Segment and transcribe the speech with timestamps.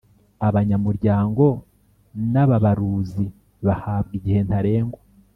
[0.47, 1.45] abanyamuryango
[2.31, 3.25] n Ababaruzi
[3.65, 5.01] bahabwa igihe ntarengwa